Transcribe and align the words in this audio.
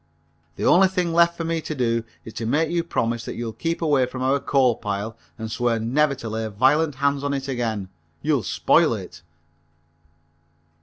The 0.55 0.65
only 0.65 0.87
thing 0.87 1.13
left 1.13 1.37
for 1.37 1.43
me 1.43 1.61
to 1.61 1.75
do 1.75 2.03
is 2.25 2.33
to 2.33 2.47
make 2.47 2.71
you 2.71 2.83
promise 2.83 3.23
that 3.25 3.35
you'll 3.35 3.53
keep 3.53 3.83
away 3.83 4.07
from 4.07 4.23
our 4.23 4.39
coal 4.39 4.75
pile 4.77 5.15
and 5.37 5.51
swear 5.51 5.79
never 5.79 6.15
to 6.15 6.27
lay 6.29 6.47
violent 6.47 6.95
hands 6.95 7.23
on 7.23 7.35
it 7.35 7.47
again. 7.47 7.87
You'll 8.23 8.41
spoil 8.41 8.95
it." 8.95 9.21